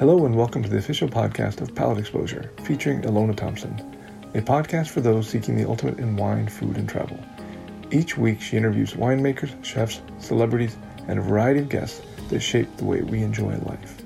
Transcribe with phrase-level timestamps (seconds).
[0.00, 3.78] Hello and welcome to the official podcast of Palate Exposure, featuring Ilona Thompson,
[4.34, 7.20] a podcast for those seeking the ultimate in wine, food, and travel.
[7.90, 12.00] Each week, she interviews winemakers, chefs, celebrities, and a variety of guests
[12.30, 14.02] that shape the way we enjoy life.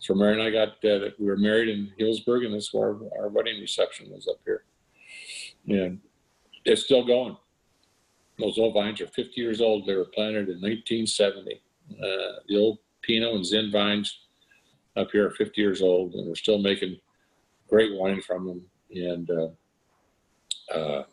[0.00, 3.28] So Mary and I got uh, we were married in Healdsburg, and that's where our
[3.28, 4.64] wedding reception was up here.
[5.68, 6.00] And
[6.64, 7.36] it's still going.
[8.38, 9.86] Those old vines are 50 years old.
[9.86, 11.60] They were planted in 1970.
[11.92, 14.20] Uh, the old Pinot and Zin vines
[14.96, 16.98] up here are 50 years old, and we're still making
[17.68, 18.62] great wine from them.
[18.90, 19.48] And uh,
[20.74, 21.04] uh,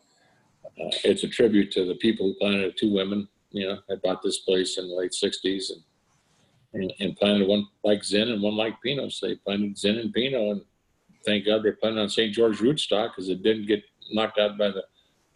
[0.80, 2.76] uh it's a tribute to the people who planted it.
[2.76, 5.82] Two women, you know, had bought this place in the late 60s and,
[6.74, 9.12] and, and planted one like Zin and one like Pinot.
[9.12, 10.62] So they planted Zin and Pinot, and
[11.24, 12.32] thank God they're planted on St.
[12.32, 14.84] George rootstock because it didn't get knocked out by the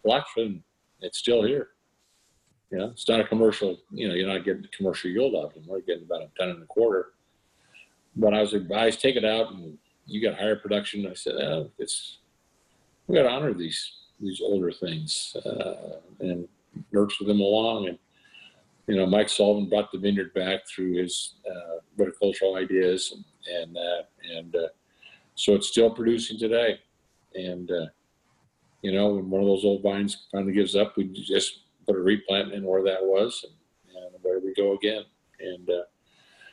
[0.05, 0.61] Blackfin.
[1.01, 1.69] It's still here.
[2.71, 5.45] You know, it's not a commercial, you know, you're not getting the commercial yield out
[5.45, 5.63] of them.
[5.67, 7.13] We're getting about a ton and a quarter.
[8.15, 11.07] But I was advised, take it out and you got higher production.
[11.07, 12.17] I said, oh, it's,
[13.07, 16.47] we got to honor these, these older things uh, and
[16.91, 17.87] nurture them along.
[17.87, 17.99] And,
[18.87, 23.23] you know, Mike Sullivan brought the vineyard back through his uh, viticultural ideas and,
[23.55, 24.07] and that.
[24.35, 24.67] And uh,
[25.35, 26.79] so it's still producing today.
[27.35, 27.85] And, uh,
[28.81, 31.99] you know, when one of those old vines finally gives up, we just put a
[31.99, 33.53] replant in where that was, and,
[34.23, 35.03] away we go again.
[35.39, 35.83] And uh,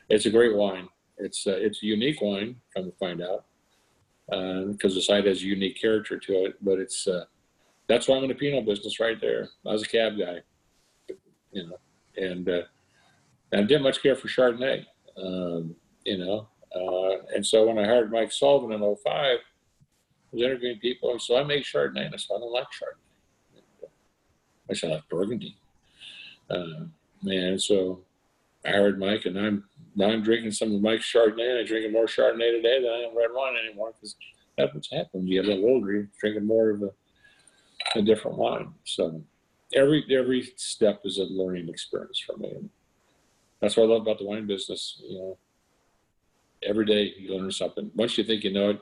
[0.08, 0.88] it's a great wine.
[1.18, 2.56] It's uh, it's a unique wine.
[2.74, 3.44] Come to find out,
[4.28, 6.56] because uh, the site has a unique character to it.
[6.62, 7.24] But it's uh,
[7.88, 9.48] that's why I'm in the Pinot business right there.
[9.66, 10.40] I was a cab guy,
[11.52, 11.78] you know,
[12.16, 12.62] and uh,
[13.52, 14.84] I didn't much care for Chardonnay,
[15.16, 16.48] um, you know.
[16.74, 19.36] Uh, and so when I hired Mike Sullivan in 05, I
[20.32, 23.03] was interviewing people, and so I make Chardonnay, and I said I don't like Chardonnay.
[24.70, 25.56] I said, like Burgundy.
[26.50, 26.86] Uh,
[27.22, 28.00] man, so
[28.64, 29.64] I heard Mike, and I'm
[29.96, 33.08] now I'm drinking some of Mike's Chardonnay, and I'm drinking more Chardonnay today than I
[33.08, 34.16] am red wine anymore because
[34.56, 35.28] that's what's happened.
[35.28, 36.90] You get a little older, you're drinking more of a,
[37.96, 38.72] a different wine.
[38.84, 39.22] So
[39.74, 42.50] every every step is a learning experience for me.
[42.50, 42.70] And
[43.60, 45.00] that's what I love about the wine business.
[45.06, 45.38] You know,
[46.62, 47.90] every day you learn something.
[47.94, 48.80] Once you think you know it,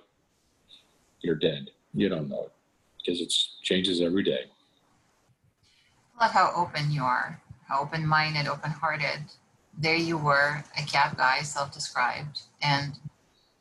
[1.21, 1.71] you're dead.
[1.95, 2.53] You don't know it
[2.99, 3.33] because it
[3.63, 4.45] changes every day
[6.31, 9.25] how open you are, how open minded, open hearted.
[9.77, 12.99] There you were, a cab guy, self described, and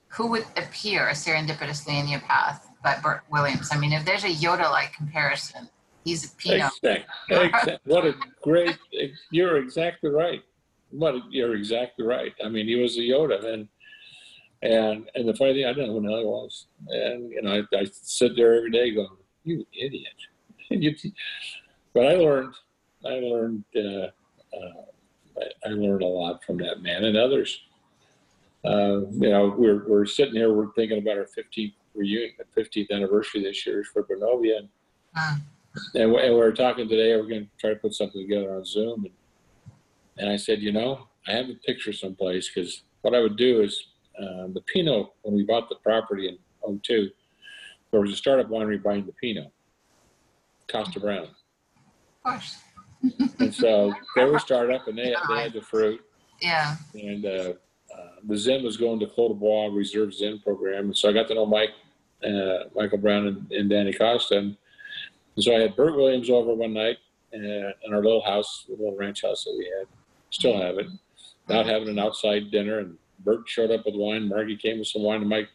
[0.10, 3.70] who would appear serendipitously in your path but Bert Williams?
[3.72, 5.70] I mean, if there's a Yoda like comparison,
[6.04, 6.72] he's a Pinot.
[6.84, 7.78] Exactly.
[7.86, 8.78] what a great,
[9.30, 10.42] you're exactly right.
[10.90, 12.34] What you're exactly right.
[12.44, 13.68] I mean, he was a Yoda, and
[14.62, 17.64] and and the funny thing, I didn't know who the he was, and you know,
[17.74, 19.08] I, I sit there every day going,
[19.46, 20.14] "You idiot!"
[20.70, 20.94] you,
[21.94, 22.54] but I learned,
[23.06, 24.08] I learned, uh,
[24.56, 24.84] uh,
[25.66, 27.62] I learned a lot from that man and others.
[28.64, 33.42] Uh, you know, we're, we're sitting here, we're thinking about our 15th reunion, 15th anniversary
[33.42, 34.60] this year for Benovia.
[34.60, 34.70] And,
[35.18, 35.36] uh.
[35.96, 39.06] and, and, we're talking today, we're going to try to put something together on Zoom.
[39.06, 39.14] And,
[40.18, 43.62] and I said, you know, I have a picture someplace because what I would do
[43.62, 43.88] is
[44.20, 47.10] uh, the Pinot, when we bought the property in 02,
[47.90, 49.52] there was a startup winery buying the Pinot,
[50.70, 51.30] Kosta Browne
[52.24, 52.58] course.
[53.40, 56.02] and so they were startup and they, they had the fruit.
[56.42, 56.76] Yeah.
[56.94, 57.54] And uh,
[57.94, 60.86] uh, the Zin was going to Clos du Bois Reserve Zin program.
[60.86, 61.72] And so I got to know Mike,
[62.24, 64.38] uh, Michael Browne and, and, Danny Kosta.
[64.38, 64.58] And
[65.40, 66.98] so I had Bert Williams over one night
[67.34, 69.88] uh, in our little house, the little ranch house that we had.
[70.30, 70.88] Still have it.
[71.50, 72.80] Not having an outside dinner.
[72.80, 74.30] And Bert showed up with wine.
[74.30, 75.22] Margie came with some wine.
[75.22, 75.50] And Mike,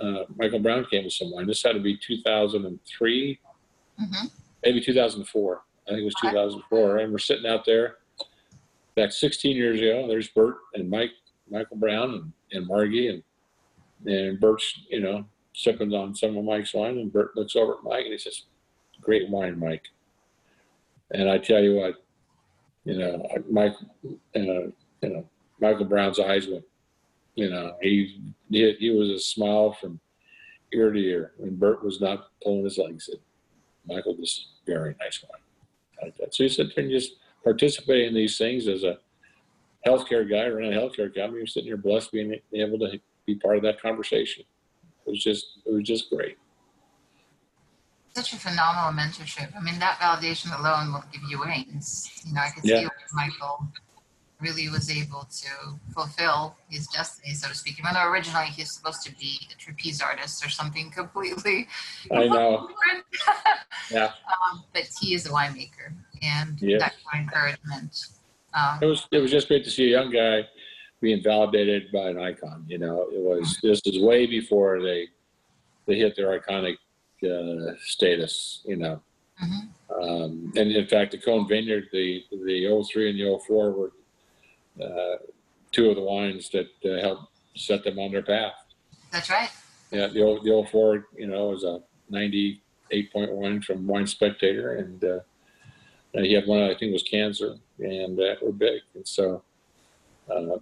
[0.00, 1.46] uh, Michael Browne came with some wine.
[1.46, 3.38] This had to be 2003,
[4.00, 4.26] mm-hmm.
[4.64, 5.62] maybe 2004.
[5.86, 7.98] I think it was 2004, and we're sitting out there
[8.96, 10.08] back 16 years ago.
[10.08, 11.12] There's Bert and Mike,
[11.48, 13.22] Michael Browne, and, and Margie, and
[14.04, 17.84] and Bert's, you know, sipping on some of Mike's wine, and Bert looks over at
[17.84, 18.42] Mike and he says,
[19.00, 19.84] "Great wine, Mike."
[21.12, 22.04] And I tell you what,
[22.84, 23.74] you know, Mike,
[24.04, 24.72] uh, you
[25.02, 25.24] know,
[25.60, 26.64] Michael Browne's eyes went,
[27.36, 28.20] you know, he
[28.50, 30.00] he, he was a smile from
[30.72, 33.06] ear to ear, and Bert was not pulling his legs.
[33.06, 33.20] Said,
[33.86, 35.40] Michael, this is very nice wine.
[36.30, 37.12] So you sit there and just
[37.44, 38.98] participate in these things as a
[39.86, 41.38] healthcare guy running a healthcare company.
[41.38, 44.44] You're sitting here blessed being able to be part of that conversation.
[45.06, 46.36] It was just, it was just great.
[48.14, 49.54] Such a phenomenal mentorship.
[49.56, 52.10] I mean, that validation alone will give you wings.
[52.24, 52.80] You know, I could yeah.
[52.80, 53.66] see Michael
[54.40, 55.48] really was able to
[55.94, 57.78] fulfill his destiny, so to speak.
[57.78, 61.68] Even though originally he's supposed to be a trapeze artist or something completely.
[62.12, 62.68] I know.
[63.90, 64.12] yeah.
[64.50, 68.06] Um, but he is a winemaker, and that kind of encouragement
[68.54, 70.46] Um, It was, it was just great to see a young guy
[71.00, 75.08] being validated by an icon, you know, it was, this is way before they,
[75.86, 76.76] they hit their iconic,
[77.22, 79.00] uh, status, you know.
[79.42, 80.02] Mm-hmm.
[80.02, 83.92] Um, and in fact, the Cohn Vineyard, the, the 03 and the 04 were,
[84.82, 85.16] uh,
[85.72, 88.54] two of the wines that uh, helped set them on their path.
[89.12, 89.50] That's right.
[89.90, 91.80] Yeah, the old, the old Ford, you know, was a
[92.10, 95.18] ninety-eight point one from Wine Spectator, and uh,
[96.16, 98.80] uh, he had one I think was Cancer, and uh, were big.
[98.94, 99.42] And so,
[100.30, 100.56] uh,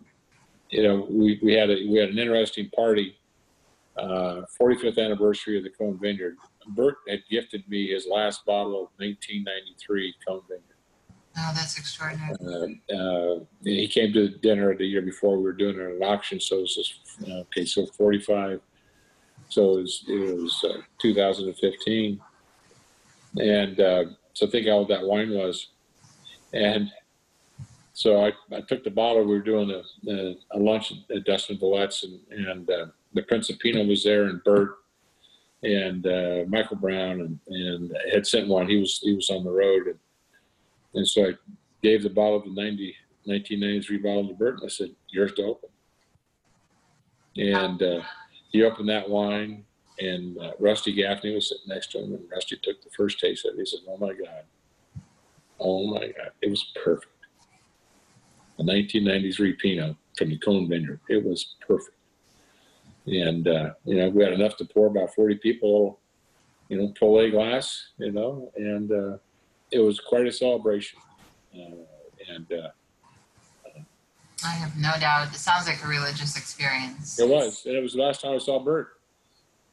[0.70, 3.16] you know, we, we had a we had an interesting party,
[3.96, 6.36] uh, 45th anniversary of the Cohn Vineyard.
[6.68, 10.73] Bert had gifted me his last bottle of 1993 Cohn Vineyard.
[11.46, 12.80] Oh, that's extraordinary.
[12.90, 16.58] Uh, uh, he came to dinner the year before we were doing an auction, so
[16.58, 16.94] it was just,
[17.28, 18.60] uh, okay, so 45.
[19.48, 22.20] So it was, it was uh, 2015.
[23.36, 25.68] And uh, so think how old that wine was.
[26.52, 26.90] And
[27.92, 31.58] so I, I took the bottle, we were doing a, a, a lunch at Dustin
[31.58, 34.78] Valette's, and, and uh, the Prince of Pinot was there, and Bert
[35.62, 38.68] and uh, Michael Browne, and, and had sent one.
[38.68, 39.98] He was he was on the road, and,
[40.94, 41.32] and so I
[41.82, 42.94] gave the bottle of the 90,
[43.24, 45.68] 1993 bottle to Bert, and I said, "Yours to open."
[47.36, 48.02] And uh,
[48.52, 49.64] he opened that wine,
[49.98, 53.44] and uh, Rusty Gaffney was sitting next to him, and Rusty took the first taste
[53.44, 53.58] of it.
[53.58, 54.44] He said, "Oh my God,
[55.60, 57.10] oh my God, it was perfect."
[58.58, 61.00] A 1993 Pinot from the Cohn Vineyard.
[61.08, 61.96] It was perfect.
[63.06, 65.98] And uh, you know, we had enough to pour about 40 people,
[66.68, 69.18] you know, a glass, you know, and uh,
[69.74, 71.00] it was quite a celebration.
[71.54, 71.84] Uh,
[72.32, 72.68] and uh,
[74.44, 75.28] I have no doubt.
[75.28, 77.18] It sounds like a religious experience.
[77.18, 79.00] It was, and it was the last time I saw Bert.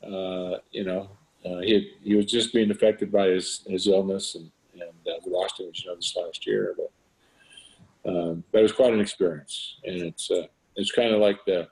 [0.04, 1.10] Uh, you know,
[1.46, 5.32] uh, he he was just being affected by his his illness, and and uh, we
[5.32, 6.76] lost him, you know, this last year.
[6.76, 11.46] But um, but it was quite an experience, and it's uh, it's kind of like
[11.46, 11.68] the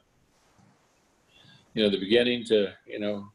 [1.73, 3.31] you know the beginning to you know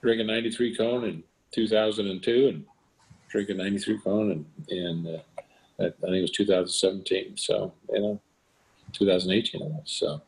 [0.00, 1.22] drink a '93 Cohn in
[1.52, 2.64] 2002, and
[3.28, 5.20] drink a '93 Cohn, and and uh,
[5.78, 7.36] I think it was 2017.
[7.36, 8.20] So you know,
[8.92, 9.82] 2018 it was.
[9.84, 10.22] So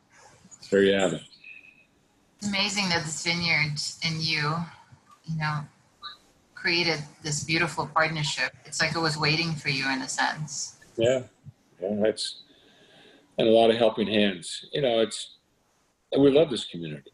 [0.71, 1.21] there you have it.
[2.37, 3.73] It's amazing that this vineyard
[4.05, 4.55] and you,
[5.25, 5.59] you know,
[6.55, 8.53] created this beautiful partnership.
[8.65, 10.77] It's like it was waiting for you in a sense.
[10.95, 11.23] Yeah,
[11.81, 12.43] yeah, it's
[13.37, 14.65] and a lot of helping hands.
[14.73, 15.37] You know, it's
[16.11, 17.11] and we love this community.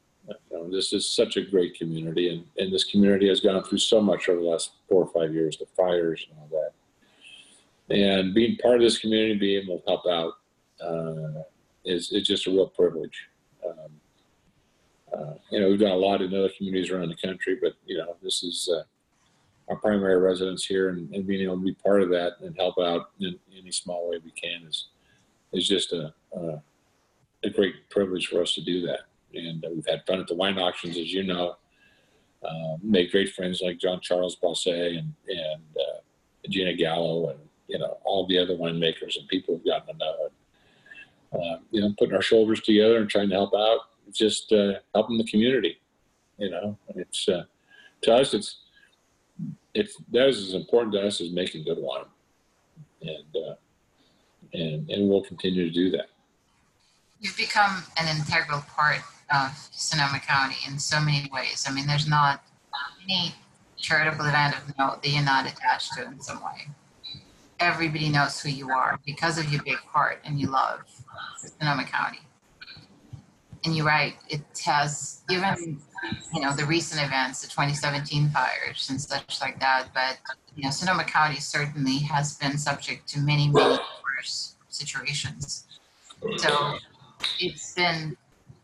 [0.52, 4.02] Know, this is such a great community, and and this community has gone through so
[4.02, 7.96] much over the last four or five years, the fires and all that.
[7.96, 10.34] And being part of this community, being able to help out,
[10.82, 11.44] uh,
[11.84, 13.28] is is just a real privilege.
[13.66, 13.92] Um,
[15.14, 17.98] uh, you know, we've done a lot in other communities around the country, but you
[17.98, 18.84] know, this is uh,
[19.70, 22.80] our primary residence here, and, and being able to be part of that and help
[22.80, 24.88] out in any small way we can is
[25.54, 26.14] is just a,
[27.44, 29.02] a great privilege for us to do that.
[29.36, 31.58] And uh, we've had fun at the wine auctions, as you know.
[32.44, 36.00] Uh, made great friends like John Charles Boisset and and uh,
[36.50, 40.16] Gina Gallo, and you know all the other winemakers and people we've gotten to know.
[41.32, 43.80] And, uh, you know, putting our shoulders together and trying to help out,
[44.12, 45.80] just uh, helping the community.
[46.38, 47.44] You know, it's uh,
[48.04, 48.60] to us, it's
[49.74, 52.06] it's that is as important to us as making good wine,
[53.02, 53.56] and uh,
[54.54, 56.08] and and we'll continue to do that.
[57.20, 59.02] You've become an integral part
[59.34, 61.66] of Sonoma County in so many ways.
[61.68, 62.44] I mean, there's not
[63.04, 63.34] any
[63.78, 66.68] charitable event of note that you're not attached to in some way.
[67.60, 70.82] Everybody knows who you are because of your big heart and you love
[71.38, 72.20] Sonoma County.
[73.64, 75.80] And you're right, it has even
[76.34, 79.88] you know the recent events, the 2017 fires and such like that.
[79.94, 80.20] But
[80.56, 85.66] you know, Sonoma County certainly has been subject to many, many worse situations.
[86.38, 86.78] So
[87.40, 88.16] it's been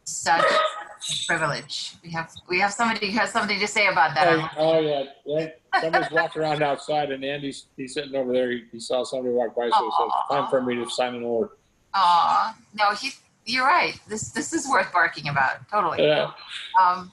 [0.03, 1.93] such a privilege.
[2.03, 4.51] We have we have somebody who has something to say about Oh, that.
[4.57, 5.47] oh, yeah, yeah.
[5.81, 8.51] Somebody's walking around outside, and Andy's he's sitting over there.
[8.51, 11.23] He, he saw somebody walk by, so he says, "Time for me to sign an
[11.23, 11.51] order."
[11.93, 13.11] Aw, no, he.
[13.45, 13.99] You're right.
[14.07, 15.67] This this is worth barking about.
[15.69, 16.05] Totally.
[16.05, 16.31] Yeah,
[16.79, 17.11] Um,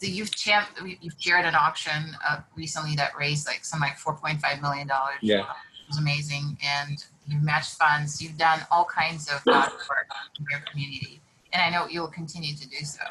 [0.00, 0.68] the you've champ
[1.00, 5.16] you've chaired an auction uh, recently that raised like some like 4.5 million dollars.
[5.22, 5.40] Yeah.
[5.40, 8.20] It was amazing, and you've matched funds.
[8.20, 10.08] You've done all kinds of uh, work
[10.40, 11.20] in your community,
[11.56, 13.02] and I know you'll continue to do so.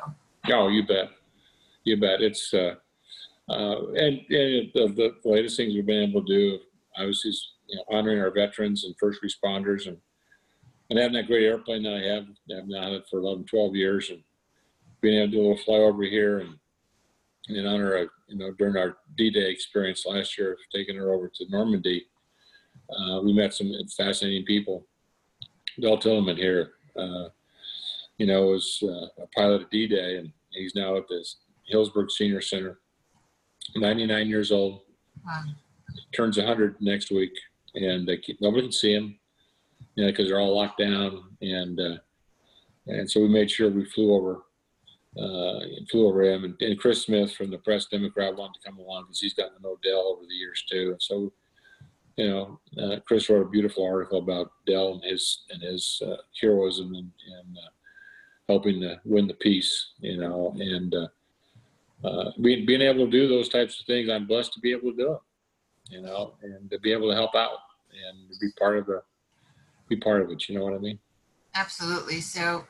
[0.52, 1.10] oh, you bet,
[1.84, 2.22] you bet.
[2.22, 2.76] It's uh,
[3.50, 6.60] uh, and, and the, the latest things we've been able to do,
[6.98, 9.98] obviously, is you know, honoring our veterans and first responders, and
[10.92, 12.26] and having that great airplane that I have.
[12.56, 14.22] I've had it for 11, 12 years, and
[15.02, 16.60] being able to do a little flyover here and
[17.48, 21.32] and in honor of you know during our D-Day experience last year, taking her over
[21.34, 22.06] to Normandy.
[22.90, 24.86] Uh, we met some fascinating people.
[25.80, 27.30] Del Tillman here, uh,
[28.18, 31.38] you know, was uh, a pilot at D-Day, and he's now at this
[31.72, 32.80] Healdsburg Senior Center.
[33.76, 34.82] 99 years old,
[35.26, 35.44] Wow.
[36.16, 37.32] turns 100 next week,
[37.74, 39.18] and they keep, nobody can see him,
[39.96, 41.98] you know, because they're all locked down, and uh,
[42.88, 44.44] and so we made sure we flew over,
[45.20, 48.78] uh, flew over him, and, and Chris Smith from the Press Democrat wanted to come
[48.78, 51.34] along because he's gotten to know Dell over the years too, and so.
[52.18, 56.16] You know, uh, Chris wrote a beautiful article about Dell and his and his uh,
[56.40, 57.70] heroism and, and uh,
[58.48, 59.94] helping to win the peace.
[60.00, 61.08] You know, and uh,
[62.08, 64.92] uh, being being able to do those types of things, I'm blessed to be able
[64.92, 65.20] to do it.
[65.90, 67.60] You know, and to be able to help out
[67.92, 69.02] and be part of the
[69.88, 70.50] be part of it.
[70.50, 71.00] You know what I mean?
[71.54, 72.22] Absolutely.
[72.22, 72.66] So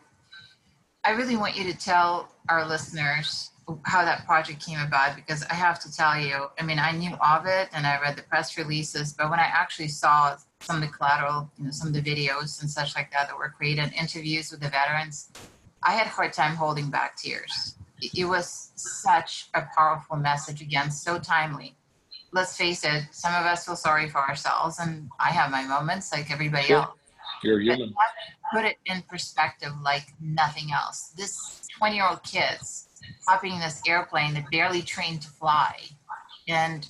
[1.04, 3.52] I really want you to tell our listeners
[3.84, 7.16] how that project came about because I have to tell you, I mean, I knew
[7.16, 10.82] of it and I read the press releases, but when I actually saw some of
[10.82, 13.92] the collateral, you know, some of the videos and such like that that were created,
[13.94, 15.30] interviews with the veterans,
[15.86, 17.76] I had a hard time holding back tears.
[18.02, 21.76] It was such a powerful message again, so timely.
[22.34, 26.12] Let's face it, some of us feel sorry for ourselves, and I have my moments
[26.12, 26.78] like everybody Sure.
[26.78, 26.98] else
[27.44, 27.94] You're human.
[28.52, 31.14] put it in perspective like nothing else.
[31.16, 32.88] This 20 year old kid's
[33.28, 35.80] hopping in this airplane that barely trained to fly
[36.48, 36.88] and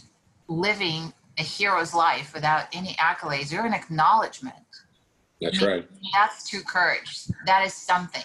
[0.48, 4.56] living a hero's life without any accolades or an acknowledgement.
[5.42, 5.88] That's right.
[6.14, 7.25] That's true courage.
[7.46, 8.24] That is something.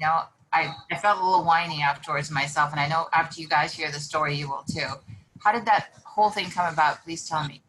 [0.00, 3.72] Know, I, I felt a little whiny afterwards myself, and I know after you guys
[3.72, 4.86] hear the story, you will too.
[5.40, 7.02] How did that whole thing come about?
[7.04, 7.62] Please tell me.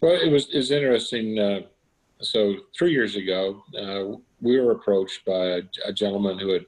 [0.00, 1.38] Well, it was is interesting.
[1.38, 1.60] Uh,
[2.20, 6.66] so three years ago, uh, we were approached by a, a gentleman who had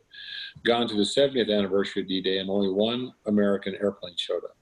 [0.64, 4.56] gone to the 70th anniversary of D-Day, and only one American airplane showed up.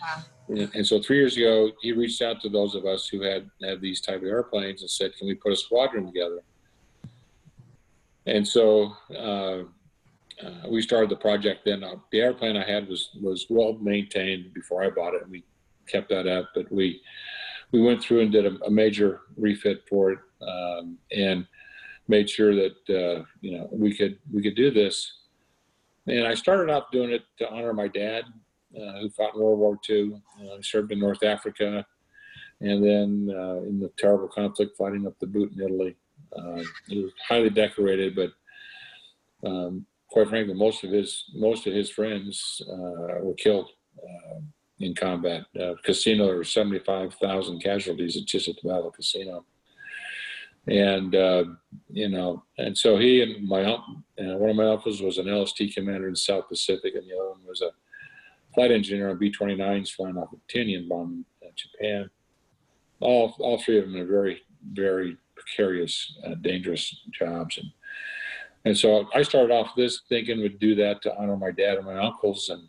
[0.00, 0.24] Wow.
[0.48, 3.50] And, and so three years ago, he reached out to those of us who had
[3.62, 6.42] had these type of airplanes and said, "Can we put a squadron together?"
[8.26, 9.62] And so uh,
[10.44, 11.64] uh, we started the project.
[11.64, 15.30] Then uh, the airplane I had was was well maintained before I bought it, and
[15.30, 15.44] we
[15.88, 16.50] kept that up.
[16.54, 17.00] But we
[17.72, 21.46] we went through and did a, a major refit for it, um, and
[22.08, 25.12] made sure that uh, you know we could we could do this.
[26.08, 28.24] And I started off doing it to honor my dad,
[28.76, 31.84] uh, who fought in World War II, uh, served in North Africa,
[32.60, 35.96] and then uh, in the terrible conflict fighting up the boot in Italy.
[36.36, 38.30] Uh, he was highly decorated, but
[39.48, 44.40] um, quite frankly, most of his most of his friends uh, were killed uh,
[44.80, 45.44] in combat.
[45.58, 49.44] Uh, Cassino, there were seventy five thousand casualties just at the Battle of Cassino,
[50.68, 51.44] and uh,
[51.90, 55.32] you know, and so he and my uncle, uh, one of my uncles was an
[55.32, 57.70] LST commander in South Pacific, and the other one was a
[58.56, 62.10] flight engineer on B 29s flying off of Tinian bomb in Japan.
[63.00, 64.40] All, all three of them are very,
[64.72, 67.58] very precarious, uh, dangerous jobs.
[67.58, 67.70] And,
[68.64, 71.86] and so I started off this thinking we'd do that to honor my dad and
[71.86, 72.48] my uncles.
[72.48, 72.62] And,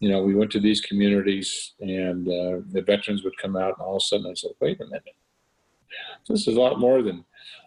[0.00, 3.86] you know, we went to these communities and uh, the veterans would come out and
[3.86, 5.04] all of a sudden I said, wait a minute.
[6.28, 7.24] This is a lot more than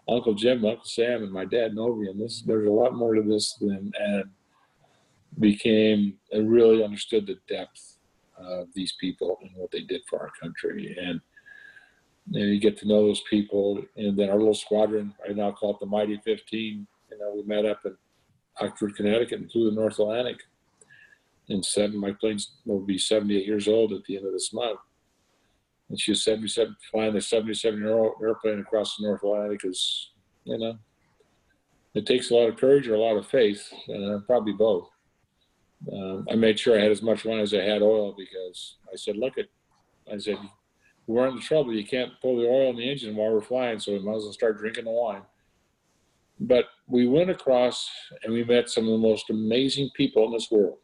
[0.09, 2.09] Uncle Jim, Uncle Sam, and my dad Novi.
[2.09, 4.25] And this, there's a lot more to this than, and
[5.39, 7.97] became, I really understood the depth
[8.37, 10.97] of these people and what they did for our country.
[10.99, 11.21] And,
[12.33, 13.81] and you get to know those people.
[13.95, 16.87] And then our little squadron, I now call it the Mighty 15.
[17.11, 17.95] You know, we met up in
[18.59, 20.39] Oxford, Connecticut and flew the North Atlantic.
[21.49, 24.79] And seven, my plane's will be 78 years old at the end of this month.
[25.89, 30.11] And she was 77, flying the 77 year old airplane across the North Atlantic is,
[30.43, 30.77] you know,
[31.93, 34.89] it takes a lot of courage or a lot of faith, uh, probably both.
[35.91, 38.97] Um, I made sure I had as much wine as I had oil because I
[38.97, 39.45] said, look at,
[40.11, 40.37] I said,
[41.07, 41.73] we're in trouble.
[41.73, 44.23] You can't pull the oil in the engine while we're flying, so we might as
[44.23, 45.21] well start drinking the wine.
[46.39, 47.89] But we went across
[48.23, 50.77] and we met some of the most amazing people in this world.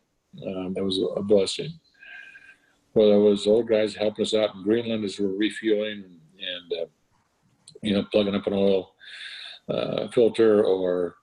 [0.48, 1.70] Um, that was a blessing.
[2.94, 6.20] Well, there was old guys helping us out in Greenland as we we're refueling and,
[6.40, 6.86] and uh,
[7.82, 8.94] you know, plugging up an oil
[9.70, 11.16] uh, filter, or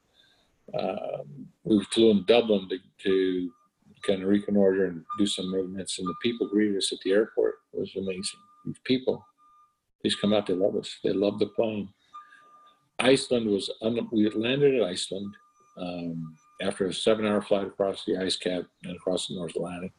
[0.79, 3.51] um, we flew in Dublin to, to
[4.03, 7.57] kind of reconnoiter and do some movements and the people greeted us at the airport.
[7.73, 8.41] It was amazing.
[8.65, 9.25] These people,
[10.03, 10.99] these come out, they love us.
[11.03, 11.89] They love the plane.
[12.99, 13.71] Iceland was,
[14.13, 15.35] we landed at Iceland
[15.79, 19.93] um, after a seven hour flight across the ice cap and across the North Atlantic.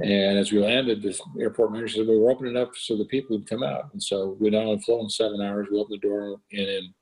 [0.00, 3.36] And as we landed, this airport manager said, we were opening up so the people
[3.36, 3.90] would come out.
[3.92, 6.94] And so we not only flown seven hours, we opened the door, and in,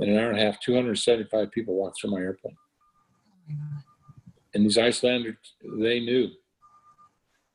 [0.00, 2.56] in an hour and a half, 275 people walked through my airplane.
[4.54, 5.36] And these Icelanders,
[5.78, 6.30] they knew.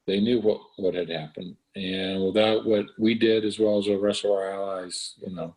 [0.05, 1.55] They knew what, what had happened.
[1.75, 5.55] And without what we did, as well as the rest of our allies, you know,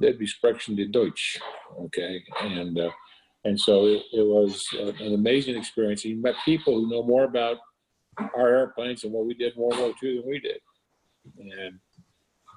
[0.00, 1.38] they'd be sprechen die Deutsch,
[1.78, 2.22] okay?
[2.40, 2.90] And uh,
[3.44, 6.04] and so it, it was an amazing experience.
[6.04, 7.58] You met people who know more about
[8.36, 10.60] our airplanes and what we did in World War II than we did.
[11.38, 11.78] And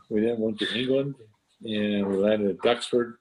[0.09, 1.15] we then went to England
[1.63, 3.15] and we landed at Duxford.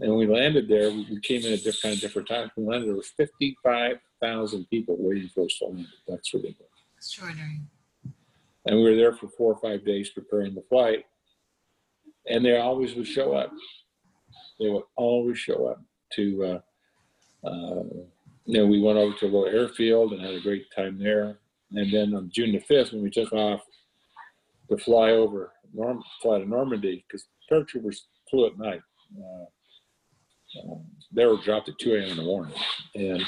[0.00, 2.50] And we landed there, we we came in at different kind of different times.
[2.56, 6.70] We landed, there were 55,000 people waiting for us to land at Duxford, England.
[6.96, 7.60] Extraordinary.
[8.66, 11.04] And we were there for four or five days preparing the flight.
[12.28, 13.50] And they always would show up.
[14.60, 15.82] They would always show up
[16.14, 16.44] to,
[17.44, 17.82] uh, uh,
[18.44, 21.38] you know, we went over to a little airfield and had a great time there.
[21.72, 23.60] And then on June the 5th, when we took off
[24.70, 27.96] to fly over, Norm, fly to Normandy, because paratroopers
[28.30, 28.82] flew at night.
[29.18, 29.46] Uh,
[30.64, 32.10] um, they were dropped at 2 a.m.
[32.10, 32.54] in the morning.
[32.94, 33.22] And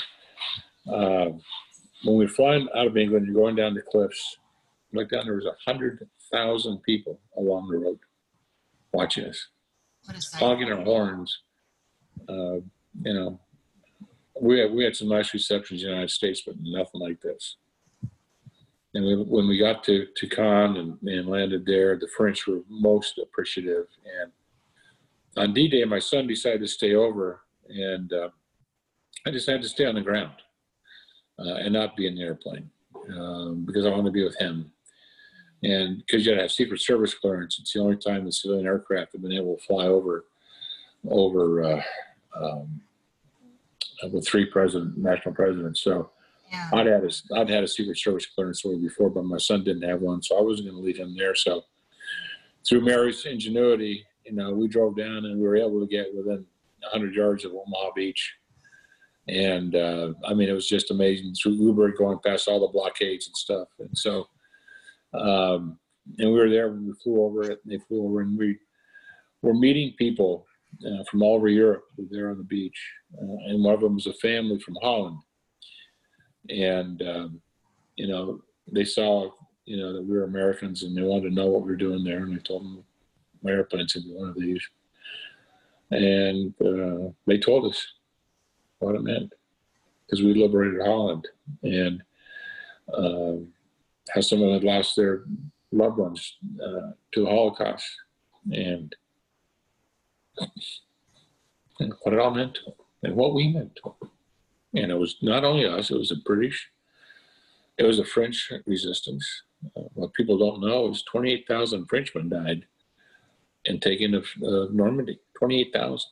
[0.87, 1.31] uh,
[2.05, 4.39] when we were flying out of England, you're going down the cliffs,
[4.95, 7.99] look down, there was a hundred thousand people along the road
[8.93, 9.49] watching us,
[10.09, 10.13] a
[10.71, 11.41] our horns.
[12.29, 12.61] Uh,
[13.03, 13.41] you know,
[14.41, 17.57] we had, we had some nice receptions in the United States, but nothing like this.
[18.95, 22.61] And we, when we got to, to Cannes and, and landed there, the French were
[22.69, 23.87] most appreciative.
[24.21, 24.33] And
[25.37, 28.29] on D-Day, my son decided to stay over, and uh,
[29.27, 30.35] I decided to stay on the ground
[31.39, 32.71] uh, and not be in the airplane
[33.17, 34.71] um, because I wanted to be with him.
[35.65, 38.67] And because you got to have Secret Service clearance, it's the only time the civilian
[38.67, 40.27] aircraft have been able to fly over
[41.09, 41.83] over uh,
[42.37, 42.81] um,
[44.13, 45.81] with three president national presidents.
[45.81, 46.11] So
[46.51, 46.69] Yeah.
[46.73, 49.89] I'd had a I'd had a Secret Service clearance way before, but my son didn't
[49.89, 51.35] have one, so I wasn't going to leave him there.
[51.35, 51.63] So
[52.69, 56.45] through Mary's ingenuity, you know, we drove down and we were able to get within
[56.81, 58.35] 100 yards of Omaha Beach.
[59.29, 63.27] And uh, I mean, it was just amazing through Uber going past all the blockades
[63.27, 63.69] and stuff.
[63.79, 64.29] And so,
[65.15, 65.79] um,
[66.19, 67.61] and we were there when we flew over it.
[67.65, 68.59] And they flew over, and we
[69.43, 70.47] were meeting people
[70.87, 72.79] uh, from all over Europe who were there on the beach.
[73.17, 75.19] Uh, and one of them was a family from Holland.
[76.51, 77.41] And um,
[77.97, 79.31] you know, they saw
[79.65, 82.05] you know that we were Americans, and they wanted to know what we were doing
[82.05, 82.25] there.
[82.25, 82.85] And I told them
[83.43, 84.63] my airplane's gonna be one of these.
[85.91, 87.87] And uh, they told us
[88.79, 89.33] what it meant
[90.05, 91.27] because we liberated Holland
[91.63, 92.03] and
[92.93, 93.49] um,
[94.13, 95.25] how someone had lost their
[95.73, 97.85] loved ones uh, to the Holocaust
[98.53, 98.95] and,
[102.03, 104.11] what it all meant to them and what we meant to them.
[104.75, 106.71] And it was not only us, it was the British,
[107.79, 109.27] it was the French resistance.
[109.77, 112.67] Uh, what people don't know is 28,000 Frenchmen died
[113.65, 116.11] in taking of uh, Normandy, 28,000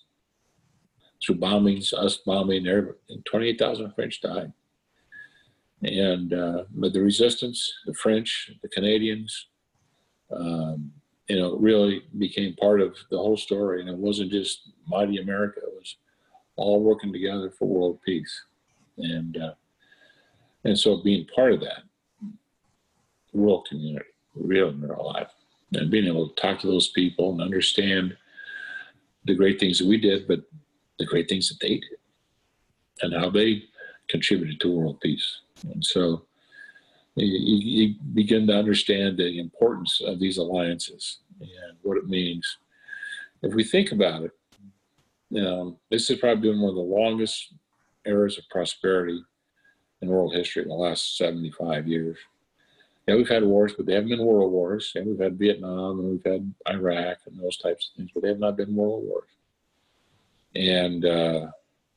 [1.25, 4.53] through bombings, us bombing, everybody, and 28,000 French died.
[5.83, 9.49] And uh, but the resistance, the French, the Canadians,
[10.35, 10.93] um,
[11.29, 13.81] you know, really became part of the whole story.
[13.81, 15.97] And it wasn't just mighty America; it was
[16.57, 18.45] all working together for world peace.
[18.99, 19.55] And uh,
[20.65, 21.83] and so being part of that
[23.33, 25.33] world community, real in their life,
[25.73, 28.17] and being able to talk to those people and understand
[29.25, 30.41] the great things that we did, but
[30.99, 31.99] the great things that they did
[33.01, 33.65] and how they
[34.13, 35.41] contributed to world peace.
[35.65, 36.27] And so
[37.17, 42.59] you, begin to understand the importance of these alliances and what it means.
[43.43, 47.55] If we think about it, um, this has probably been one of the longest
[48.05, 49.25] eras of prosperity
[50.03, 52.19] in world history in the last 75 years.
[53.09, 54.93] Yeah, we've had wars, but they haven't been world wars.
[54.95, 58.29] And we've had Vietnam and we've had Iraq and those types of things, but they
[58.29, 59.31] have not been world wars.
[60.55, 61.47] And, uh,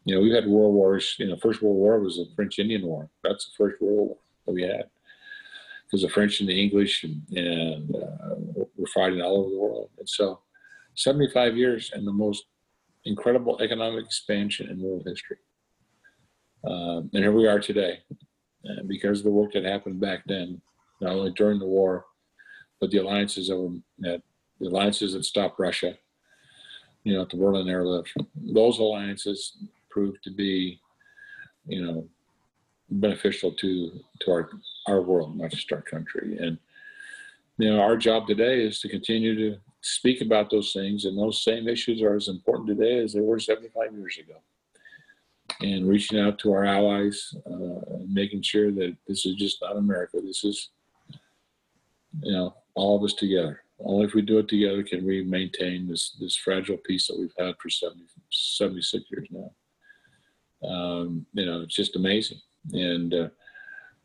[0.06, 1.16] you know, we've had world wars.
[1.18, 3.10] You know, First World War was the French Indian War.
[3.24, 4.86] That's the first world war that we had.
[5.86, 9.90] Because the French and the English and, and uh, were fighting all over the world.
[9.98, 10.40] And so
[10.94, 12.46] 75 years and the most
[13.06, 15.38] incredible economic expansion in world history.
[16.68, 18.00] Um, and here we are today.
[18.88, 20.60] Because of the work that happened back then,
[21.00, 22.06] not only during the war,
[22.80, 24.24] but the alliances that, were, that
[24.60, 25.96] the alliances that stopped Russia,
[27.04, 29.56] you know, at the Berlin airlift, those alliances
[29.96, 30.78] proved to be,
[31.66, 32.06] you know,
[32.90, 34.50] beneficial to to our
[34.88, 36.38] our world, not just our country.
[36.38, 36.58] And
[37.58, 41.42] you know, our job today is to continue to speak about those things, and those
[41.42, 44.40] same issues are as important today as they were 75 years ago.
[45.62, 50.18] And reaching out to our allies, uh, making sure that this is just not America.
[50.22, 50.72] This is,
[52.22, 53.62] you know, all of us together.
[53.80, 57.40] Only if we do it together can we maintain this this fragile peace that we've
[57.40, 59.52] had for 70, 76 years now.
[60.64, 62.40] Um, you know, it's just amazing.
[62.74, 63.30] And uh,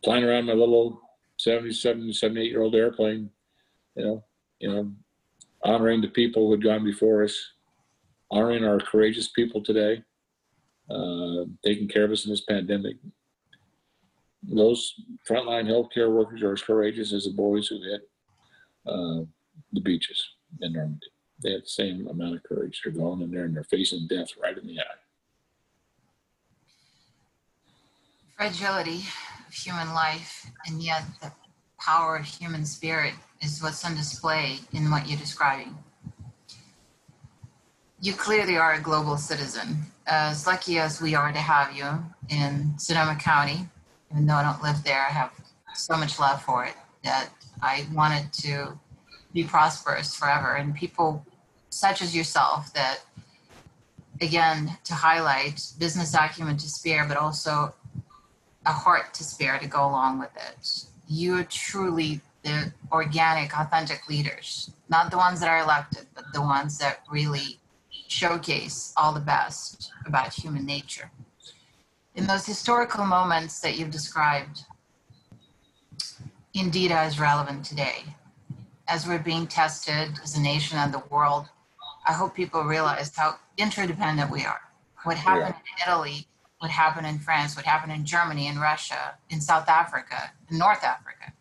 [0.04, 1.00] flying around my little
[1.38, 3.30] 77, 78 year old airplane,
[3.96, 4.24] you know,
[4.58, 4.92] you know,
[5.62, 7.52] honoring the people who had gone before us,
[8.30, 10.02] honoring our courageous people today,
[10.90, 12.96] uh, taking care of us in this pandemic.
[14.42, 14.94] Those
[15.28, 18.00] frontline healthcare workers are as courageous as the boys who hit
[18.86, 19.24] uh,
[19.72, 20.22] the beaches
[20.60, 21.06] in Normandy.
[21.42, 22.80] They have the same amount of courage.
[22.82, 25.00] They're going in there and they're facing death right in the eye.
[28.40, 29.04] Fragility
[29.46, 31.30] of human life, and yet the
[31.78, 35.76] power of human spirit is what's on display in what you're describing.
[38.00, 39.82] You clearly are a global citizen.
[40.06, 41.84] As lucky as we are to have you
[42.30, 43.68] in Sonoma County,
[44.10, 45.32] even though I don't live there, I have
[45.74, 46.72] so much love for it
[47.04, 47.28] that
[47.60, 48.78] I wanted to
[49.34, 50.54] be prosperous forever.
[50.54, 51.26] And people
[51.68, 53.00] such as yourself that,
[54.22, 57.74] again, to highlight business acumen to spare, but also
[58.66, 60.84] a heart to spare to go along with it.
[61.08, 66.78] You're truly the organic, authentic leaders, not the ones that are elected, but the ones
[66.78, 67.58] that really
[68.08, 71.10] showcase all the best about human nature.
[72.14, 74.64] In those historical moments that you've described,
[76.54, 78.04] indeed as relevant today.
[78.88, 81.48] As we're being tested as a nation and the world,
[82.06, 84.60] I hope people realize how interdependent we are.
[85.04, 86.26] What happened in Italy,
[86.60, 90.84] what happened in France, what happened in Germany, in Russia, in South Africa, in North
[90.84, 91.32] Africa.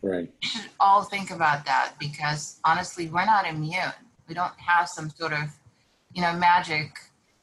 [0.00, 0.32] Right.
[0.40, 3.92] We should all think about that because honestly, we're not immune.
[4.28, 5.50] We don't have some sort of,
[6.14, 7.00] you know, magic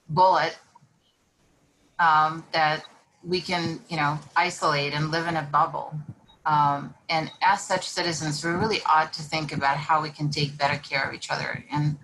[0.10, 0.58] bullet
[2.00, 2.86] um, that
[3.24, 5.94] we can, you know, isolate and live in a bubble.
[6.46, 10.58] Um, and as such citizens, we really ought to think about how we can take
[10.58, 11.66] better care of each other.
[11.70, 11.98] And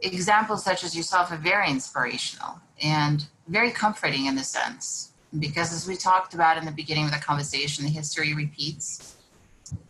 [0.00, 5.86] examples such as yourself are very inspirational and very comforting in the sense because as
[5.86, 9.16] we talked about in the beginning of the conversation the history repeats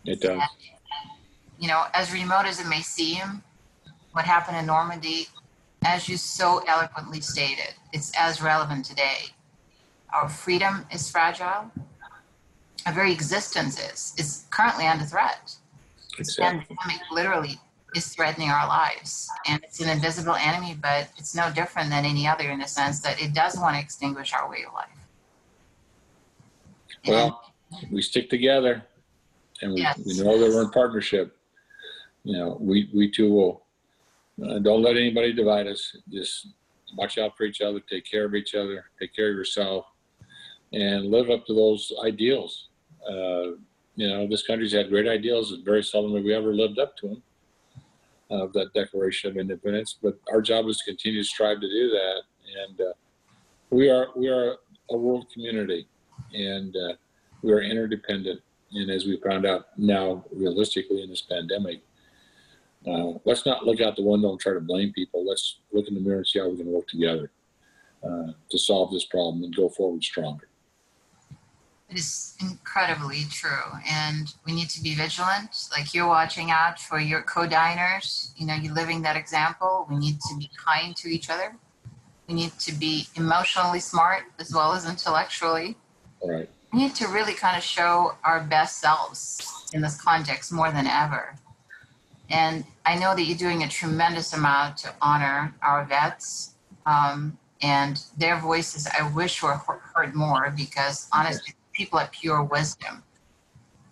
[0.04, 0.40] It does.
[1.58, 3.42] you know as remote as it may seem
[4.12, 5.28] what happened in normandy
[5.84, 9.18] as you so eloquently stated it's as relevant today
[10.12, 11.70] our freedom is fragile
[12.86, 15.54] our very existence is is currently under threat
[16.18, 16.76] this Exactly.
[16.76, 17.60] pandemic literally
[17.94, 19.28] is threatening our lives.
[19.46, 23.00] And it's an invisible enemy, but it's no different than any other in the sense
[23.00, 24.88] that it does want to extinguish our way of life.
[27.04, 27.52] And Well,
[27.90, 28.82] we stick together
[29.60, 30.00] and we, Yes.
[30.04, 31.36] we know that we're in partnership.
[32.24, 33.64] You know, we, we too will,
[34.44, 35.96] uh, don't let anybody divide us.
[36.10, 36.48] Just
[36.96, 39.86] watch out for each other, take care of each other, take care of yourself,
[40.72, 42.68] and live up to those ideals.
[43.08, 43.56] Uh,
[43.96, 45.52] you know, this country's had great ideals.
[45.52, 47.22] and very seldom have we ever lived up to them
[48.32, 49.98] of that Declaration of Independence.
[50.02, 52.22] But our job is to continue to strive to do that.
[52.66, 52.92] And uh,
[53.70, 54.56] we are we are
[54.90, 55.86] a world community,
[56.32, 56.94] and uh,
[57.42, 58.40] we are interdependent.
[58.72, 61.82] And as we found out now, realistically in this pandemic,
[62.86, 65.26] uh, let's not look out the window and try to blame people.
[65.26, 67.30] Let's look in the mirror and see how we can work together
[68.02, 70.48] uh, to solve this problem and go forward stronger.
[71.92, 73.70] It is incredibly true.
[73.86, 75.68] And we need to be vigilant.
[75.76, 78.32] Like you're watching out for your co diners.
[78.34, 79.86] You know, you're living that example.
[79.90, 81.54] We need to be kind to each other.
[82.28, 85.76] We need to be emotionally smart as well as intellectually.
[86.20, 86.48] All right.
[86.72, 90.86] We need to really kind of show our best selves in this context more than
[90.86, 91.34] ever.
[92.30, 96.54] And I know that you're doing a tremendous amount to honor our vets
[96.86, 98.86] um, and their voices.
[98.86, 99.60] I wish were
[99.94, 103.02] heard more because honestly, people have pure wisdom.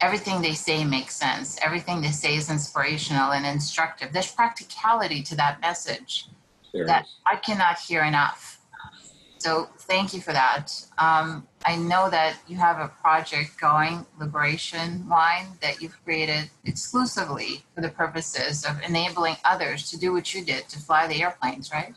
[0.01, 1.59] Everything they say makes sense.
[1.63, 4.13] Everything they say is inspirational and instructive.
[4.13, 6.29] There's practicality to that message
[6.73, 7.11] There that is.
[7.27, 8.61] I cannot hear enough.
[9.39, 10.71] So thank you for that.
[10.99, 17.65] Um, I know that you have a project going, Liberation Wine, that you've created exclusively
[17.75, 21.73] for the purposes of enabling others to do what you did to fly the airplanes,
[21.73, 21.95] right?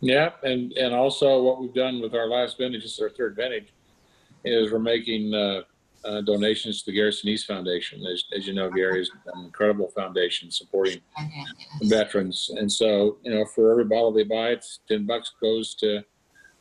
[0.00, 3.34] Yeah, and and also what we've done with our last vintage, this is our third
[3.34, 3.72] vintage,
[4.44, 5.62] is we're making uh,
[6.04, 8.04] uh, donations to the Gary Sinise Foundation.
[8.06, 11.00] As, as you know, Gary is an incredible foundation supporting
[11.82, 12.50] veterans.
[12.56, 16.02] And so, you know, for every bottle they buy, it's ten bucks goes to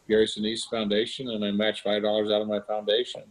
[0.08, 3.24] Gary Sinise Foundation, and I match five dollars out of my foundation.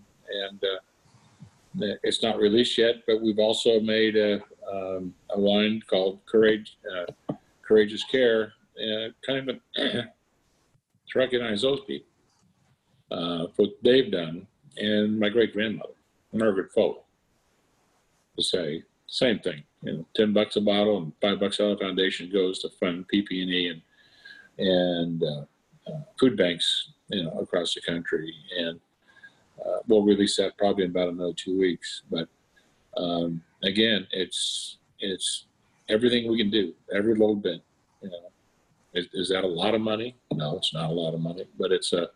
[0.49, 6.21] And uh, it's not released yet, but we've also made a um, a wine called
[6.27, 10.09] Courage uh, Courageous Care, uh, kind of to
[11.15, 12.12] recognize those people
[13.13, 14.47] uh, for they've done,
[14.77, 15.93] and my great grandmother
[16.33, 17.05] Margaret Folk
[18.37, 19.63] to say same thing.
[19.83, 22.71] You know, ten bucks a bottle and five bucks out of the foundation goes to
[22.81, 23.83] fund PP&E and
[24.59, 25.45] and uh,
[25.91, 28.33] uh, food banks, you know, across the country.
[28.59, 28.81] And
[29.65, 32.03] uh, we'll release that probably in about another two weeks.
[32.11, 32.29] But
[32.97, 35.47] um, again, it's it's
[35.89, 37.61] everything we can do, every little bit.
[38.03, 38.31] You know,
[38.95, 40.17] is, is that a lot of money?
[40.33, 42.09] No, it's not a lot of money, but it's a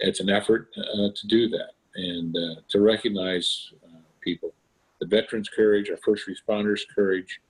[0.00, 4.52] it's an effort uh, to do that and uh, to recognize uh, people,
[5.00, 7.40] the veterans' courage, our first responders' courage,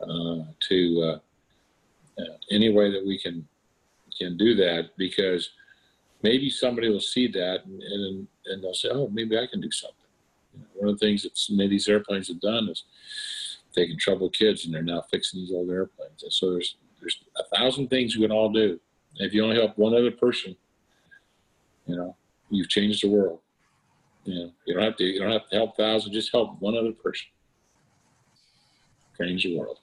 [0.00, 3.46] uh, to uh, uh, any way that we can
[4.18, 5.50] can do that because
[6.22, 9.70] maybe somebody will see that and, and, and they'll say, oh, maybe I can do
[9.72, 9.96] something.
[10.52, 12.84] You know, one of the things that many of these airplanes have done is
[13.74, 16.22] taking troubled kids and they're now fixing these old airplanes.
[16.22, 18.80] And so there's there's a thousand things we can all do.
[19.16, 20.56] If you only help one other person,
[21.86, 22.16] you know,
[22.50, 23.40] you've changed the world.
[24.24, 26.76] You know, you don't have to you don't have to help thousands, just help one
[26.76, 27.26] other person.
[29.20, 29.78] Change the world.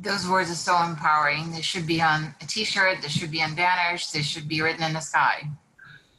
[0.00, 1.50] Those words are so empowering.
[1.50, 4.82] They should be on a t-shirt, they should be on banners, they should be written
[4.82, 5.48] in the sky.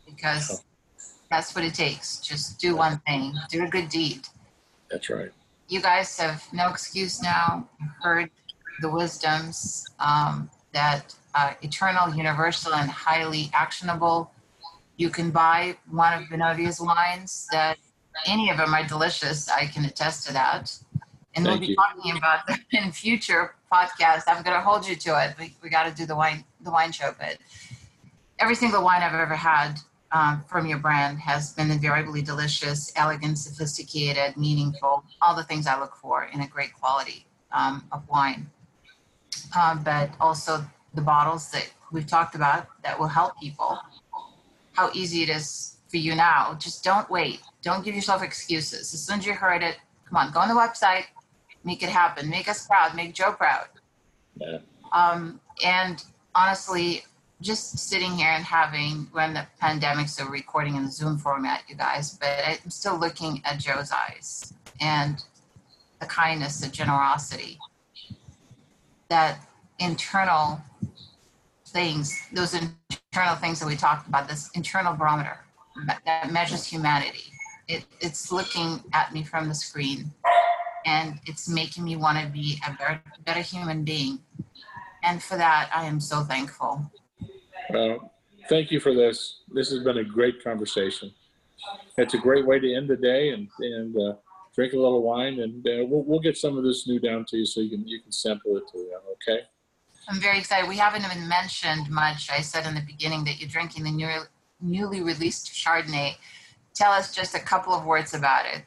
[0.05, 0.63] Because
[1.29, 2.19] that's what it takes.
[2.19, 4.27] Just do one thing, do a good deed.
[4.91, 5.31] That's right.
[5.69, 7.67] You guys have no excuse now.
[7.79, 8.29] You've heard
[8.81, 14.31] the wisdoms um, that uh, eternal, universal, and highly actionable.
[14.97, 17.77] You can buy one of Benovia's wines that
[18.25, 19.49] any of them are delicious.
[19.49, 20.77] I can attest to that.
[21.35, 21.75] And we'll be you.
[21.75, 24.23] talking about them in future podcasts.
[24.27, 25.35] I'm going to hold you to it.
[25.39, 27.37] We, we got to do the wine the wine show, but
[28.37, 29.79] every single wine I've ever had
[30.11, 35.79] um, from your brand has been invariably delicious, elegant, sophisticated, meaningful, all the things I
[35.79, 38.49] look for in a great quality um, of wine.
[39.59, 43.79] Um, but also the bottles that we've talked about that will help people.
[44.73, 46.55] How easy it is for you now.
[46.59, 47.41] Just don't wait.
[47.61, 48.93] Don't give yourself excuses.
[48.93, 51.05] As soon as you heard it, come on, go on the website,
[51.63, 52.29] make it happen.
[52.29, 52.95] Make us proud.
[52.95, 53.67] Make Joe proud.
[54.35, 54.59] Yeah.
[54.93, 57.03] Um, and honestly,
[57.41, 61.63] just sitting here and having, we're in the pandemic, so recording in the Zoom format,
[61.67, 65.23] you guys, but I'm still looking at Joe's eyes and
[65.99, 67.59] the kindness, the generosity,
[69.11, 69.39] that
[69.79, 70.61] internal
[71.67, 75.37] things, those internal things that we talked about, this internal barometer
[75.75, 77.25] me- that measures humanity.
[77.67, 80.11] It, it's looking at me from the screen
[80.85, 84.19] and it's making me want to be a better, better human being.
[85.03, 86.89] And for that, I am so thankful.
[87.69, 88.13] Well,
[88.47, 89.41] thank you for this.
[89.53, 91.11] This has been a great conversation.
[91.97, 94.13] It's a great way to end the day and and uh,
[94.53, 97.37] drink a little wine, and uh, we'll we'll get some of this new down to
[97.37, 98.91] you so you can you can sample it too.
[99.13, 99.41] Okay.
[100.07, 100.67] I'm very excited.
[100.67, 102.29] We haven't even mentioned much.
[102.31, 104.09] I said in the beginning that you're drinking the new,
[104.59, 106.15] newly released Chardonnay.
[106.73, 108.63] Tell us just a couple of words about it.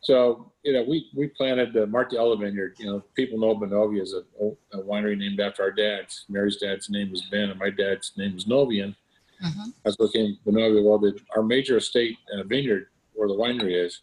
[0.00, 2.74] So you know, we we planted the Martaella Vineyard.
[2.78, 6.24] You know, people know Benovia is a, a winery named after our dads.
[6.28, 8.94] Mary's dad's name was Ben, and my dad's name was Novian.
[9.42, 9.72] Mhm.
[9.84, 10.82] That's what came Benovia.
[10.84, 14.00] Well, the, our major estate uh, vineyard, where the winery is,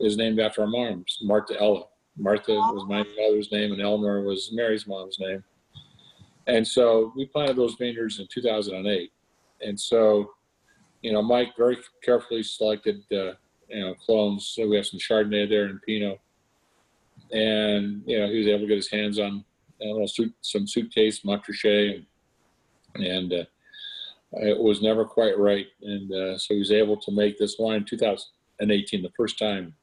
[0.00, 1.84] is named after our moms, Martha Ella.
[2.16, 5.44] Martha was my mother's name, and Eleanor was Mary's mom's name.
[6.46, 9.12] And so we planted those vineyards in 2008.
[9.60, 10.32] And so,
[11.02, 13.32] you know, Mike very carefully selected, uh,
[13.68, 14.52] you know, clones.
[14.54, 16.20] So we have some Chardonnay there and Pinot.
[17.32, 19.44] And, you know, he was able to get his hands on
[19.80, 22.04] you know, suit, some suitcase, Montrachet,
[22.94, 23.44] and, and uh,
[24.34, 25.66] it was never quite right.
[25.82, 29.74] And uh, so he was able to make this wine in 2018, the first time.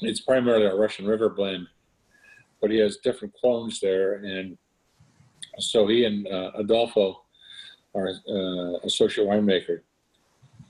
[0.00, 1.66] It's primarily a Russian River blend,
[2.60, 4.14] but he has different clones there.
[4.14, 4.56] And
[5.58, 7.22] so he and uh, Adolfo,
[7.94, 9.80] our uh, associate winemaker,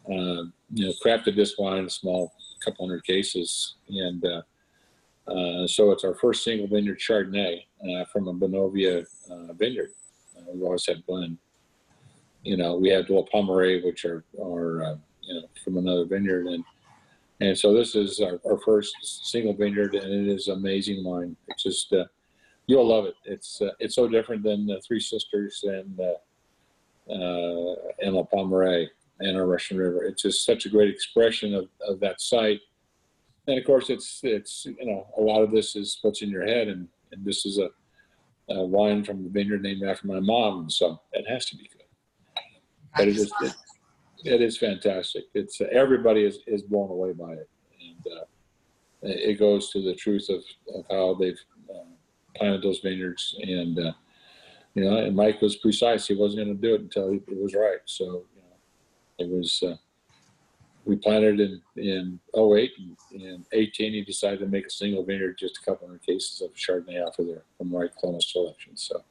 [0.06, 2.32] uh, you know, crafted this wine in a small
[2.64, 3.74] couple hundred cases.
[3.88, 4.42] And uh,
[5.30, 9.90] uh, so it's our first single vineyard Chardonnay uh, from a Benovia uh, vineyard.
[10.50, 11.36] We've always had blend.
[12.44, 16.46] You know, we had Dual Pommeraie, which are, are you know, from another vineyard.
[16.46, 16.64] And
[17.40, 18.94] and so this is our, our first
[19.30, 21.36] single vineyard, and it is amazing wine.
[21.48, 22.04] It's just, uh,
[22.66, 23.14] you'll love it.
[23.24, 28.88] It's uh, it's so different than the Three Sisters and uh, uh, and La Pommeraie
[29.20, 30.04] and our Russian River.
[30.04, 32.60] It's just such a great expression of, of that site.
[33.46, 36.46] And of course, it's it's you know a lot of this is what's in your
[36.46, 37.70] head, and, and this is a,
[38.52, 41.86] a wine from the vineyard named after my mom, so it has to be good.
[42.96, 43.54] But it is it,
[44.24, 45.24] it is fantastic.
[45.34, 47.48] It's uh, everybody is, is blown away by it,
[47.80, 48.24] and uh,
[49.02, 50.42] it goes to the truth of,
[50.74, 51.38] of how they've
[51.70, 51.84] uh,
[52.36, 53.36] planted those vineyards.
[53.42, 53.92] And uh,
[54.74, 56.06] you know, and Mike was precise.
[56.06, 57.78] He wasn't going to do it until it was right.
[57.84, 58.04] So
[58.36, 58.56] you know,
[59.18, 59.62] it was.
[59.62, 59.76] Uh,
[60.84, 65.36] we planted in in 08 and in 18 he decided to make a single vineyard
[65.38, 69.04] just a couple hundred cases of chardonnay off of there from right clonal selection so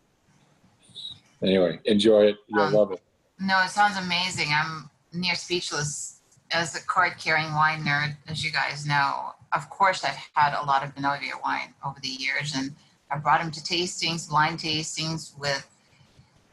[1.43, 3.01] anyway enjoy it you'll Um, love it
[3.39, 4.47] No, it sounds amazing.
[4.51, 6.19] I'm near speechless
[6.51, 10.65] as a card carrying wine nerd, as you guys know, of course, I've had a
[10.65, 12.75] lot of Benovia wine over the years, and
[13.09, 15.67] I brought them to tastings, blind tastings with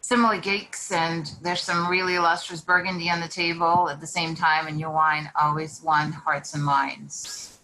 [0.01, 4.67] similar geeks, and there's some really illustrious Burgundy on the table at the same time,
[4.67, 7.59] and your wine always won hearts and minds.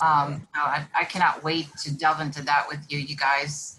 [0.00, 3.78] Um, I, I cannot wait to delve into that with you, you guys.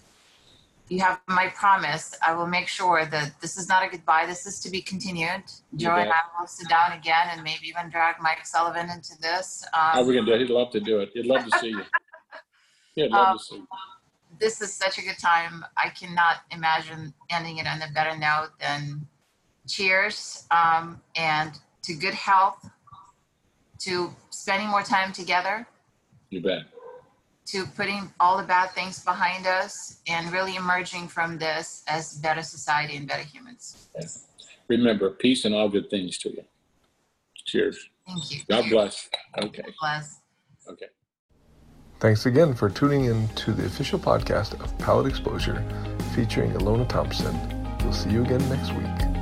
[0.87, 2.15] You have my promise.
[2.25, 4.25] I will make sure that this is not a goodbye.
[4.27, 5.43] This is to be continued.
[5.71, 6.13] You Joe and bet.
[6.37, 9.65] I will sit down again and maybe even drag Mike Sullivan into this.
[9.73, 10.41] How Um, we gonna do it?
[10.41, 11.09] He'd love to do it.
[11.13, 11.83] He'd love to see you.
[12.95, 13.67] He'd love Um, to see you.
[14.39, 15.65] this is such a good time.
[15.75, 19.07] I cannot imagine ending it on a better note than
[19.67, 22.69] cheers um, and to good health,
[23.79, 25.65] to spending more time together,
[26.29, 26.65] You bet.
[27.47, 32.41] To putting all the bad things behind us and really emerging from this as better
[32.41, 33.87] society and better humans.
[34.67, 36.43] Remember, peace and all good things to you.
[37.45, 37.89] Cheers.
[38.07, 38.41] Thank you.
[38.49, 39.09] God bless.
[39.37, 39.61] Okay.
[39.61, 40.21] God Bless.
[40.67, 40.87] Okay.
[41.99, 45.63] Thanks again for tuning in to the official podcast of Palate Exposure
[46.13, 47.37] featuring Ilona Thompson.
[47.83, 49.14] We'll see you again next week.